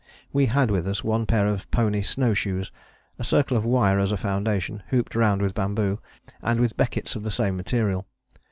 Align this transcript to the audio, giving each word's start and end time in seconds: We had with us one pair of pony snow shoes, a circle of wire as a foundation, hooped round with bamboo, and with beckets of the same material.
We 0.33 0.47
had 0.47 0.71
with 0.71 0.87
us 0.87 1.03
one 1.03 1.27
pair 1.27 1.45
of 1.45 1.69
pony 1.69 2.01
snow 2.01 2.33
shoes, 2.33 2.71
a 3.19 3.23
circle 3.23 3.55
of 3.55 3.63
wire 3.63 3.99
as 3.99 4.11
a 4.11 4.17
foundation, 4.17 4.81
hooped 4.87 5.13
round 5.13 5.43
with 5.43 5.53
bamboo, 5.53 5.99
and 6.41 6.59
with 6.59 6.75
beckets 6.75 7.15
of 7.15 7.21
the 7.21 7.29
same 7.29 7.55
material. 7.55 8.07